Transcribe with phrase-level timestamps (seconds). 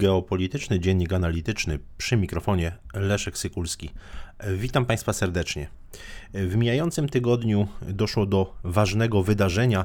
[0.00, 3.90] geopolityczny dziennik analityczny przy mikrofonie Leszek Sykulski.
[4.56, 5.68] Witam Państwa serdecznie.
[6.34, 9.84] W mijającym tygodniu doszło do ważnego wydarzenia,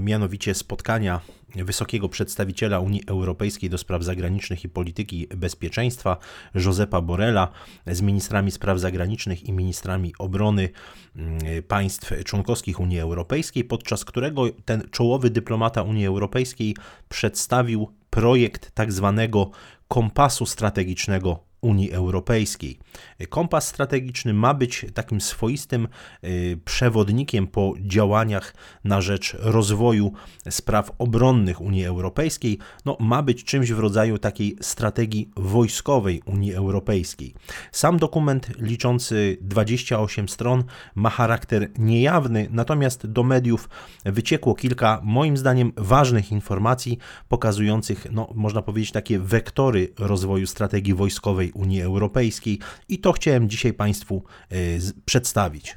[0.00, 1.20] mianowicie spotkania
[1.54, 6.16] wysokiego przedstawiciela Unii Europejskiej do spraw zagranicznych i polityki bezpieczeństwa
[6.54, 7.48] Josepa Borrella
[7.86, 10.68] z ministrami spraw zagranicznych i ministrami obrony
[11.16, 16.76] mm, państw członkowskich Unii Europejskiej, podczas którego ten czołowy dyplomata Unii Europejskiej
[17.08, 19.50] przedstawił projekt tak zwanego
[19.88, 22.78] kompasu strategicznego Unii Europejskiej.
[23.28, 25.88] Kompas strategiczny ma być takim swoistym
[26.24, 30.12] y, przewodnikiem po działaniach na rzecz rozwoju
[30.50, 32.58] spraw obronnych Unii Europejskiej.
[32.84, 37.34] No, ma być czymś w rodzaju takiej strategii wojskowej Unii Europejskiej.
[37.72, 43.68] Sam dokument liczący 28 stron ma charakter niejawny, natomiast do mediów
[44.04, 51.51] wyciekło kilka, moim zdaniem, ważnych informacji pokazujących, no, można powiedzieć, takie wektory rozwoju strategii wojskowej
[51.54, 52.58] Unii Europejskiej
[52.88, 54.56] i to chciałem dzisiaj Państwu e,
[55.04, 55.76] przedstawić.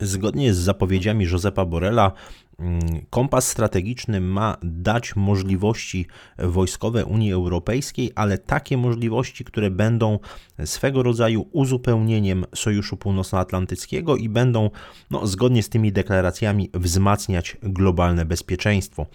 [0.00, 2.45] Zgodnie z zapowiedziami Josepa Borrella, Mm,
[3.10, 6.06] kompas strategiczny ma dać możliwości
[6.38, 10.18] wojskowe Unii Europejskiej, ale takie możliwości, które będą
[10.64, 14.70] swego rodzaju uzupełnieniem Sojuszu Północnoatlantyckiego i będą,
[15.10, 19.06] no, zgodnie z tymi deklaracjami, wzmacniać globalne bezpieczeństwo.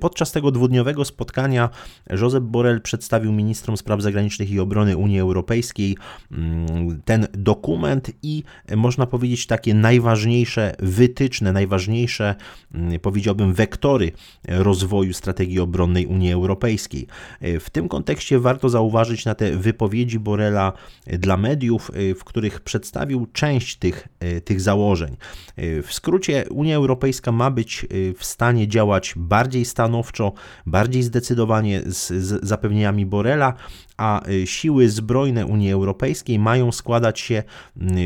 [0.00, 1.70] Podczas tego dwudniowego spotkania
[2.10, 5.96] Josep Borrell przedstawił ministrom spraw zagranicznych i obrony Unii Europejskiej
[6.32, 8.42] mm, ten dokument i
[8.76, 12.34] można powiedzieć takie najważniejsze wytyczne, najważniejsze
[12.74, 14.12] Mm, powiedziałbym, wektory
[14.48, 17.06] rozwoju strategii obronnej Unii Europejskiej.
[17.40, 20.72] W tym kontekście warto zauważyć na te wypowiedzi Borela
[21.06, 24.08] dla mediów, w których przedstawił część tych,
[24.44, 25.16] tych założeń.
[25.56, 27.86] W skrócie, Unia Europejska ma być
[28.18, 30.32] w stanie działać bardziej stanowczo,
[30.66, 33.54] bardziej zdecydowanie z, z zapewnieniami Borela,
[33.96, 37.42] a y, siły zbrojne Unii Europejskiej mają składać się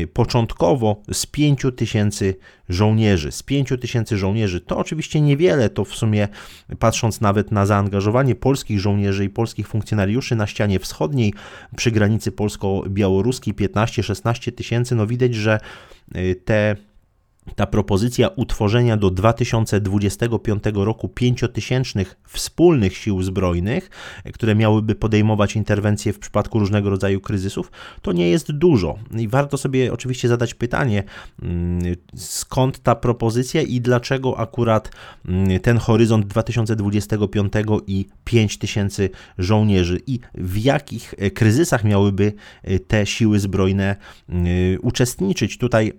[0.01, 2.35] y, początkowo z 5 tysięcy
[2.69, 3.31] żołnierzy.
[3.31, 6.27] Z 5 tysięcy żołnierzy to oczywiście niewiele, to w sumie
[6.79, 11.33] patrząc nawet na zaangażowanie polskich żołnierzy i polskich funkcjonariuszy na ścianie wschodniej
[11.75, 15.59] przy granicy polsko-białoruskiej 15-16 tysięcy, no widać, że
[16.15, 16.75] y, te
[17.55, 23.89] ta propozycja utworzenia do 2025 roku pięciotysięcznych wspólnych sił zbrojnych,
[24.33, 27.71] które miałyby podejmować interwencje w przypadku różnego rodzaju kryzysów,
[28.01, 28.95] to nie jest dużo.
[29.17, 31.03] I warto sobie oczywiście zadać pytanie,
[31.41, 34.91] mm, skąd ta propozycja i dlaczego akurat
[35.25, 37.53] mm, ten horyzont 2025
[37.87, 42.33] i 5000 żołnierzy i w jakich kryzysach miałyby
[42.87, 43.95] te siły zbrojne
[44.29, 44.47] mm,
[44.81, 45.57] uczestniczyć.
[45.57, 45.93] Tutaj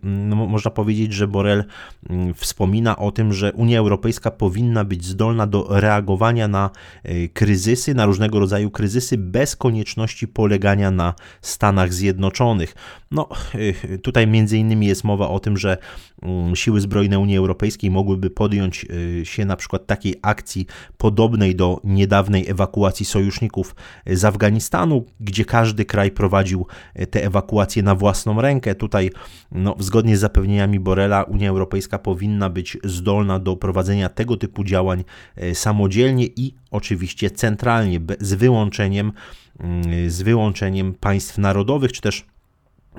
[0.48, 1.64] można powiedzieć, że Borel
[2.10, 6.70] mm, wspomina o tym, że Unia Europejska powinna być zdolna do reagowania na
[7.02, 12.74] e, kryzysy, na różnego rodzaju kryzysy, bez konieczności polegania na Stanach Zjednoczonych.
[13.10, 15.78] No, e, tutaj między innymi jest mowa o tym, że
[16.54, 18.86] siły zbrojne Unii Europejskiej mogłyby podjąć
[19.20, 20.66] e, się na przykład takiej akcji
[20.98, 23.74] podobnej do niedawnej ewakuacji sojuszników
[24.06, 26.66] z Afganistanu, gdzie każdy kraj prowadził
[27.10, 28.74] te ewakuacje na własną rękę.
[28.74, 29.10] Tutaj,
[29.52, 35.04] no, zgodnie z zapewnieniami Borela, Unia Europejska powinna być zdolna do prowadzenia tego typu działań
[35.36, 39.12] e, samodzielnie i oczywiście centralnie, z wyłączeniem,
[39.60, 42.26] mm, z wyłączeniem państw narodowych, czy też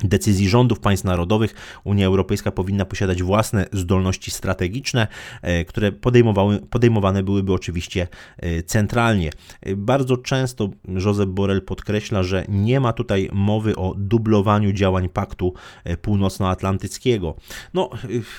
[0.03, 5.07] decyzji rządów państw narodowych Unia Europejska powinna posiadać własne zdolności strategiczne,
[5.41, 9.31] e, które podejmowały, podejmowane byłyby oczywiście e, centralnie.
[9.61, 10.69] E, bardzo często
[11.05, 15.53] Josep Borrell podkreśla, że nie ma tutaj mowy o dublowaniu działań Paktu
[16.01, 17.35] Północnoatlantyckiego.
[17.73, 17.89] No,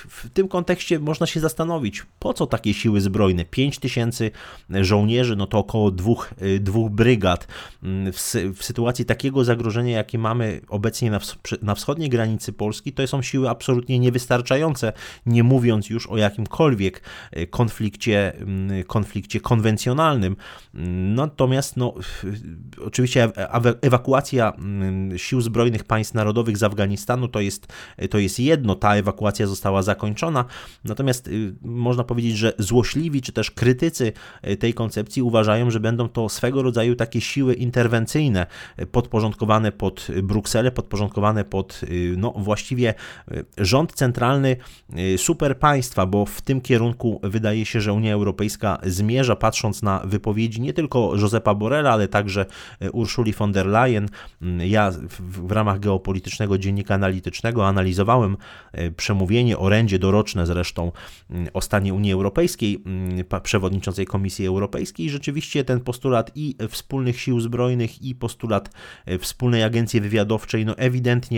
[0.09, 3.45] w tym kontekście można się zastanowić, po co takie siły zbrojne?
[3.45, 4.31] 5 tysięcy
[4.69, 7.47] żołnierzy, no to około dwóch, dwóch brygad.
[7.83, 8.17] Mm, w,
[8.55, 11.19] w sytuacji takiego zagrożenia, jakie mamy obecnie na
[11.61, 14.93] na wschodniej granicy Polski, to są siły absolutnie niewystarczające,
[15.25, 17.01] nie mówiąc już o jakimkolwiek
[17.31, 20.35] e, konflikcie, mm, konflikcie konwencjonalnym.
[21.15, 21.93] Natomiast no,
[22.85, 23.29] oczywiście
[23.81, 27.67] ewakuacja mm, sił zbrojnych państw narodowych z Afganistanu to jest,
[28.09, 30.45] to jest jedno, ta ewakuacja została zakończona,
[30.83, 31.29] natomiast
[31.61, 34.13] można powiedzieć, że złośliwi czy też krytycy
[34.59, 38.45] tej koncepcji uważają, że będą to swego rodzaju takie siły interwencyjne,
[38.91, 41.81] podporządkowane pod Brukselę, podporządkowane pod
[42.17, 42.93] no, właściwie
[43.57, 44.55] rząd centralny
[45.17, 50.61] super państwa, bo w tym kierunku wydaje się, że Unia Europejska zmierza, patrząc na wypowiedzi
[50.61, 52.45] nie tylko Josepa Borrella, ale także
[52.93, 54.09] Urszuli von der Leyen.
[54.59, 58.37] Ja w ramach geopolitycznego dziennika analitycznego analizowałem
[58.97, 60.91] przemówienie, orędzie doroczne zresztą
[61.53, 62.83] o stanie Unii Europejskiej,
[63.43, 65.09] przewodniczącej Komisji Europejskiej.
[65.09, 68.69] Rzeczywiście ten postulat i wspólnych sił zbrojnych, i postulat
[69.19, 71.30] wspólnej agencji wywiadowczej, no ewidentnie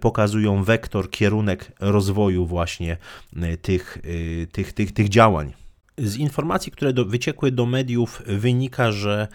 [0.00, 2.96] pokazują wektor, kierunek rozwoju właśnie
[3.62, 3.98] tych,
[4.52, 5.52] tych, tych, tych działań.
[5.98, 9.28] Z informacji, które do, wyciekły do mediów, wynika, że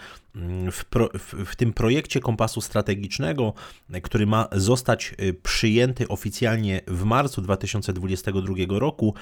[0.71, 3.53] w, pro, w, w, tym projekcie kompasu strategicznego,
[4.03, 9.13] który ma zostać y, przyjęty oficjalnie w marcu 2022 roku,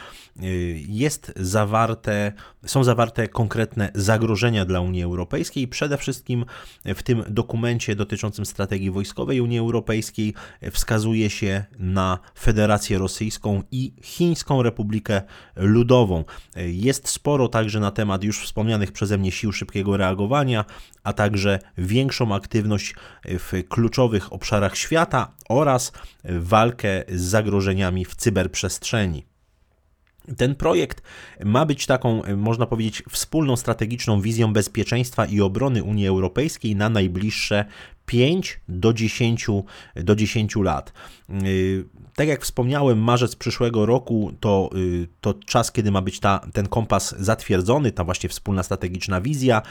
[0.43, 2.33] y, jest zawarte,
[2.65, 5.67] są zawarte konkretne zagrożenia dla Unii Europejskiej.
[5.67, 6.45] Przede wszystkim
[6.85, 10.33] w tym dokumencie dotyczącym strategii wojskowej Unii Europejskiej
[10.71, 15.21] wskazuje się na Federację Rosyjską i Chińską Republikę
[15.55, 16.23] Ludową.
[16.55, 20.65] Jest sporo także na temat już wspomnianych przeze mnie sił szybkiego reagowania,
[21.05, 25.91] a także większą aktywność w kluczowych obszarach świata oraz
[26.23, 29.34] walkę z zagrożeniami w cyberprzestrzeni.
[30.37, 31.01] Ten projekt
[31.45, 37.65] ma być taką, można powiedzieć, wspólną strategiczną wizją bezpieczeństwa i obrony Unii Europejskiej na najbliższe
[38.05, 39.47] 5 do 10,
[39.95, 40.93] do 10 lat.
[41.29, 41.85] Y,
[42.15, 46.67] tak jak wspomniałem, marzec przyszłego roku to, y, to czas, kiedy ma być ta, ten
[46.67, 49.61] kompas zatwierdzony, ta właśnie wspólna strategiczna wizja.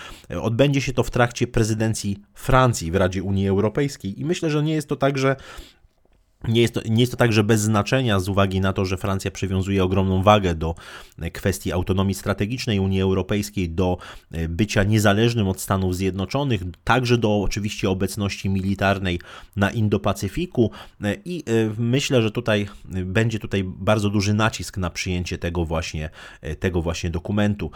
[0.41, 4.75] Odbędzie się to w trakcie prezydencji Francji w Radzie Unii Europejskiej i myślę, że nie
[4.75, 5.37] jest to tak, że
[6.49, 9.31] nie jest, to, nie jest to także bez znaczenia z uwagi na to, że Francja
[9.31, 10.75] przywiązuje ogromną wagę do
[11.33, 13.99] kwestii autonomii strategicznej Unii Europejskiej, do
[14.33, 19.21] e, bycia niezależnym od Stanów Zjednoczonych, także do oczywiście obecności militarnej
[19.57, 20.71] na Indo-Pacyfiku
[21.03, 26.11] e, i e, myślę, że tutaj będzie tutaj bardzo duży nacisk na przyjęcie tego właśnie,
[26.59, 27.71] tego właśnie dokumentu.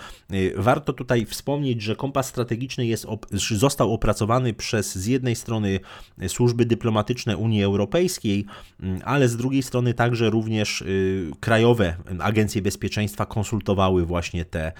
[0.56, 5.81] Warto tutaj wspomnieć, że kompas strategiczny jest, został opracowany przez z jednej strony
[6.29, 8.47] służby dyplomatyczne Unii Europejskiej,
[9.05, 14.73] ale z drugiej strony także również y, krajowe agencje bezpieczeństwa konsultowały właśnie te,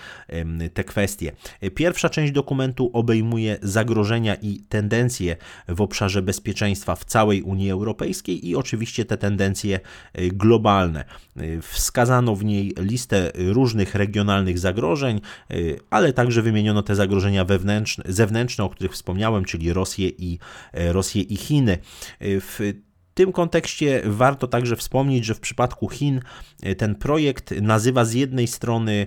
[0.75, 1.33] te kwestie.
[1.75, 5.37] Pierwsza część dokumentu obejmuje zagrożenia i tendencje
[5.69, 9.81] w obszarze bezpieczeństwa w całej Unii Europejskiej i oczywiście te tendencje
[10.19, 11.05] y, globalne.
[11.41, 15.21] Y, wskazano w niej listę różnych regionalnych zagrożeń,
[15.91, 20.39] ale także wymieniono te zagrożenia wewnętrzne, zewnętrzne, o których wspomniałem, czyli Rosję i,
[20.73, 21.79] Rosję i Chiny.
[22.21, 22.73] W
[23.19, 26.20] tym kontekście warto także wspomnieć, że w przypadku Chin
[26.62, 29.06] e, ten projekt nazywa z jednej strony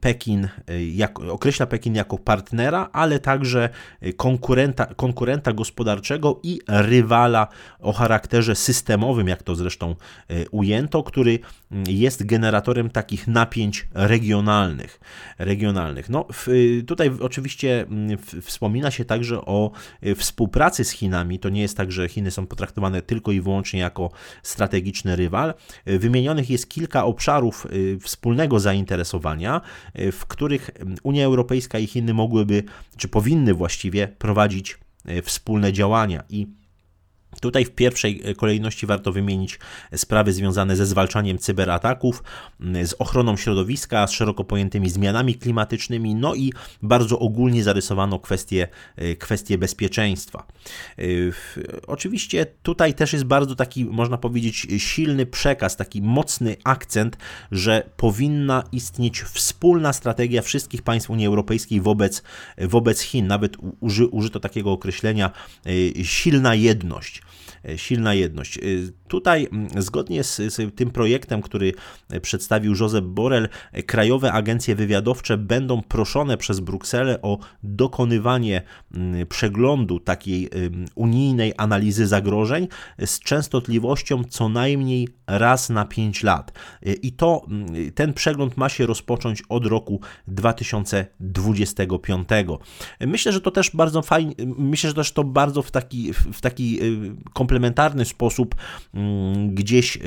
[0.00, 3.68] Pekin, e, jak, określa Pekin jako partnera, ale także
[4.16, 7.48] konkurenta, konkurenta gospodarczego i rywala
[7.80, 9.90] o charakterze systemowym, jak to zresztą
[10.30, 11.38] e, ujęto, który
[11.72, 15.00] mm, jest generatorem takich napięć regionalnych.
[15.38, 16.08] regionalnych.
[16.08, 16.48] No, w,
[16.86, 19.70] tutaj oczywiście mm, wspomina się także o
[20.16, 21.38] współpracy z Chinami.
[21.38, 24.10] To nie jest tak, że Chiny są potraktowane tylko i wyłącznie jako
[24.42, 25.54] strategiczny rywal.
[25.86, 29.27] Wymienionych jest kilka obszarów y, wspólnego zainteresowania,
[29.98, 30.70] y, w których
[31.02, 32.62] Unia Europejska i Chiny mogłyby,
[32.96, 34.78] czy powinny właściwie prowadzić
[35.08, 36.24] y, wspólne działania.
[36.28, 36.57] I
[37.40, 39.58] Tutaj w pierwszej e, kolejności warto wymienić
[39.96, 42.22] sprawy związane ze zwalczaniem cyberataków,
[42.60, 46.52] z ochroną środowiska, z szeroko pojętymi zmianami klimatycznymi, no i
[46.82, 50.46] bardzo ogólnie zarysowano kwestie, e, kwestie bezpieczeństwa.
[50.98, 51.02] E,
[51.86, 57.16] oczywiście tutaj też jest bardzo taki, można powiedzieć, silny przekaz, taki mocny akcent,
[57.52, 62.22] że powinna istnieć wspólna strategia wszystkich państw Unii Europejskiej wobec,
[62.58, 63.26] wobec Chin.
[63.26, 65.30] Nawet uży, użyto takiego określenia
[66.02, 67.22] silna jedność.
[67.64, 68.58] E, silna jedność.
[68.58, 68.60] E,
[69.08, 71.72] tutaj, zgodnie z, z, tym projektem, który
[72.22, 78.62] przedstawił Josep Borrell, e, krajowe agencje wywiadowcze będą proszone przez Brukselę o dokonywanie
[79.28, 80.48] przeglądu takiej
[80.94, 82.68] unijnej analizy zagrożeń
[83.06, 86.52] z częstotliwością co najmniej raz na 5 lat.
[87.02, 87.46] I to
[87.94, 92.28] ten przegląd ma się rozpocząć od roku 2025.
[93.00, 96.78] Myślę, że to też bardzo fajnie, myślę, że też to bardzo w taki, w taki
[97.32, 98.54] komplementarny sposób
[98.94, 99.98] mm, gdzieś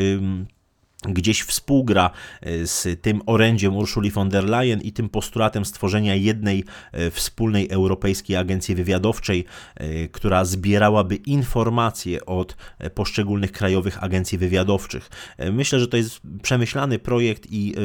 [1.01, 2.09] gdzieś współgra
[2.41, 7.69] e, z tym orędziem Urszuli von der Leyen i tym postulatem stworzenia jednej e, wspólnej
[7.69, 12.57] europejskiej agencji wywiadowczej, e, która zbierałaby informacje od
[12.95, 15.09] poszczególnych krajowych agencji wywiadowczych.
[15.51, 17.75] Myślę, że to jest przemyślany projekt i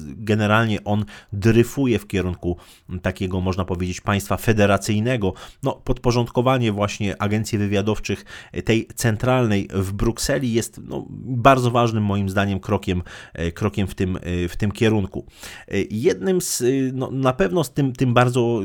[0.00, 2.56] generalnie on dryfuje w kierunku
[3.02, 5.32] takiego, można powiedzieć, państwa federacyjnego.
[5.62, 8.24] No, podporządkowanie właśnie agencji wywiadowczych
[8.64, 13.02] tej centralnej w Brukseli jest no, bardzo ważnym moim zdaniem zdaniem krokiem,
[13.34, 15.26] e, krokiem w, tym, e, w tym kierunku.
[15.68, 18.60] E, jednym z, no, na pewno z tym, tym bardzo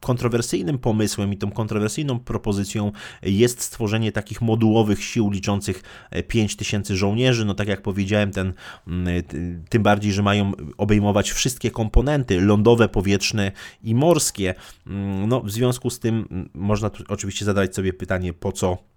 [0.00, 5.82] kontrowersyjnym pomysłem i tą kontrowersyjną propozycją jest stworzenie takich modułowych sił liczących
[6.28, 7.44] 5 tysięcy żołnierzy.
[7.44, 8.52] No tak jak powiedziałem, ten,
[8.86, 9.22] mm,
[9.68, 14.54] tym bardziej, że mają obejmować wszystkie komponenty lądowe, powietrzne i morskie.
[14.86, 18.89] Mm, no, w związku z tym mm, można tu oczywiście zadać sobie pytanie, po co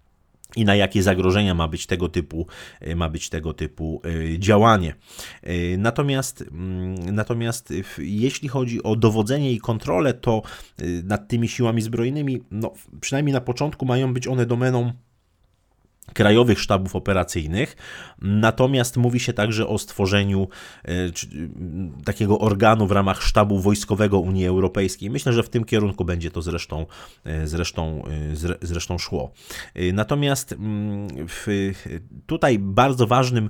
[0.55, 2.47] i na jakie zagrożenia ma być tego typu,
[2.81, 4.95] e, ma być tego typu e, działanie.
[5.43, 10.41] E, natomiast, mm, natomiast jeśli chodzi o dowodzenie i kontrolę, to
[11.03, 14.93] nad tymi siłami zbrojnymi, no, przynajmniej na początku mają być one domeną
[16.13, 17.75] krajowych sztabów operacyjnych.
[18.21, 20.47] Natomiast mówi się także o stworzeniu
[20.85, 20.89] e,
[22.05, 25.09] takiego organu w ramach sztabu wojskowego Unii Europejskiej.
[25.09, 26.85] Myślę, że w tym kierunku będzie to zresztą,
[27.25, 29.31] e, zresztą, e, zresztą szło.
[29.93, 30.55] Natomiast
[31.27, 31.71] w,
[32.25, 33.49] tutaj bardzo ważnym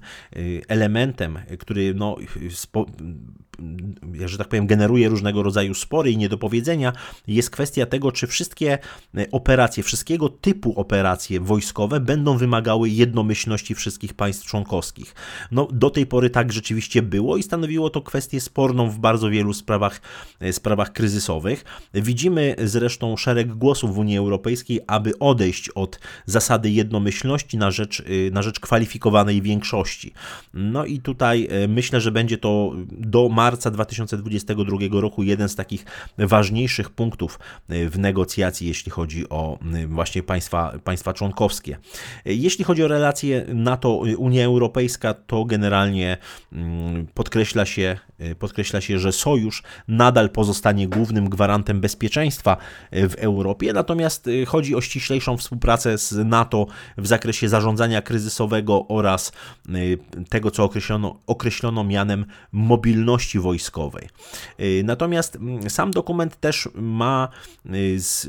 [0.67, 2.15] elementem, który no,
[2.49, 2.85] spo,
[4.25, 6.93] że tak powiem, generuje różnego rodzaju spory i niedopowiedzenia,
[7.27, 8.77] jest kwestia tego, czy wszystkie
[9.17, 15.15] e, operacje, wszystkiego typu operacje wojskowe będą wymagały jednomyślności wszystkich państw członkowskich.
[15.51, 19.53] No, do tej pory tak rzeczywiście było i stanowiło to kwestię sporną w bardzo wielu
[19.53, 20.01] sprawach,
[20.39, 21.65] e, sprawach kryzysowych.
[21.93, 28.31] Widzimy zresztą szereg głosów w Unii Europejskiej, aby odejść od zasady jednomyślności na rzecz, e,
[28.31, 30.13] na rzecz kwalifikowanej większości.
[30.53, 35.85] No i tutaj myślę, że będzie to do marca 2022 roku jeden z takich
[36.17, 41.77] ważniejszych punktów e, w negocjacji, jeśli chodzi o e, właśnie państwa, państwa członkowskie.
[42.25, 46.17] E, jeśli chodzi o relacje NATO-Unia Europejska, to generalnie
[46.53, 47.97] mm, podkreśla się,
[48.39, 52.57] podkreśla się, że sojusz nadal pozostanie głównym gwarantem bezpieczeństwa
[52.91, 59.31] w Europie, natomiast chodzi o ściślejszą współpracę z NATO w zakresie zarządzania kryzysowego oraz
[60.29, 64.09] tego, co określono, określono mianem mobilności wojskowej.
[64.59, 67.29] Y, natomiast mm, sam dokument też ma
[67.65, 68.27] y, z,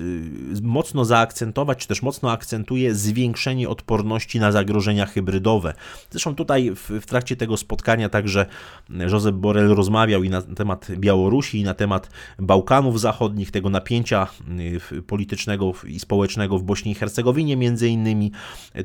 [0.63, 5.75] mocno zaakcentować, czy też mocno akcentuje zwiększenie odporności na zagrożenia hybrydowe.
[6.11, 8.47] Zresztą tutaj w, w trakcie tego spotkania także
[8.91, 14.27] Josep Borrell rozmawiał i na temat Białorusi, i na temat Bałkanów Zachodnich, tego napięcia
[14.93, 18.33] y, politycznego i społecznego w Bośni i Hercegowinie między innymi.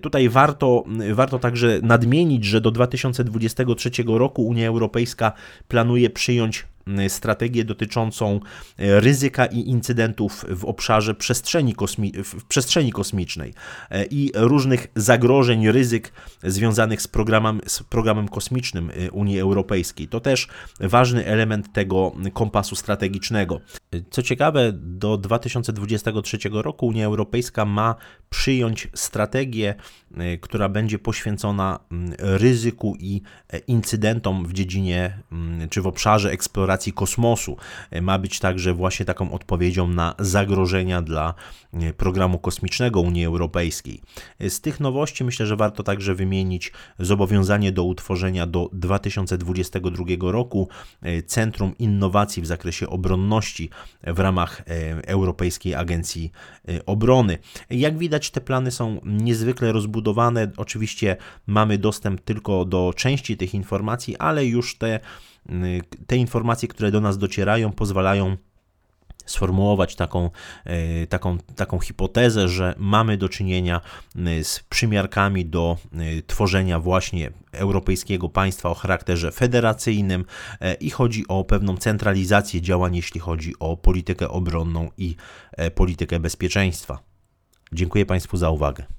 [0.02, 0.84] Tutaj warto,
[1.14, 5.32] warto także nadmienić, że do 2023 roku Unia Europejska
[5.68, 6.66] planuje przyjąć
[7.08, 8.40] strategię dotyczącą
[8.80, 15.72] y, ryzyka i incydentów w obszarze przestrzeni, kosmi w przestrzeni kosmicznej y, i różnych zagrożeń,
[15.72, 20.08] ryzyk związanych z programem, z programem kosmicznym Unii Europejskiej.
[20.08, 20.48] To też
[20.80, 23.62] ważny element tego kompasu strategicznego.
[24.12, 27.96] Co ciekawe, do 2023 roku Unia Europejska ma
[28.30, 29.76] przyjąć strategię,
[30.42, 33.22] która będzie poświęcona mm, ryzyku i
[33.68, 37.58] incydentom w dziedzinie mm, czy w obszarze eksploracji eksploracji kosmosu
[37.92, 41.34] e, ma być także właśnie taką odpowiedzią na zagrożenia dla
[41.74, 44.02] e, programu kosmicznego Unii Europejskiej.
[44.40, 50.70] E, z tych nowości myślę, że warto także wymienić zobowiązanie do utworzenia do 2022 roku
[51.28, 53.70] Centrum Innowacji w zakresie obronności
[54.04, 54.62] w ramach
[55.08, 56.32] Europejskiej Agencji
[56.86, 57.38] Obrony.
[57.70, 60.52] Jak widać, te plany są niezwykle rozbudowane.
[60.58, 61.18] Oczywiście
[61.48, 65.00] mamy dostęp tylko do części tych informacji, ale już te
[66.08, 68.38] te informacje, które do nas docierają, pozwalają
[69.26, 70.30] sformułować taką,
[70.66, 73.82] e, taką, taką hipotezę, że mamy do czynienia
[74.16, 75.78] e, z przymiarkami do
[76.28, 80.26] tworzenia właśnie europejskiego państwa o charakterze federacyjnym
[80.80, 85.16] i chodzi o pewną centralizację działań, jeśli chodzi o politykę obronną i
[85.76, 87.00] politykę bezpieczeństwa.
[87.74, 88.99] Dziękuję Państwu za uwagę.